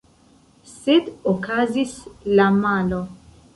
Sed 0.69 1.11
okazis 1.33 1.93
la 2.41 2.51
malo. 2.65 3.07